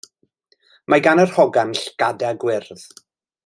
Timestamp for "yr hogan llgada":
1.25-2.33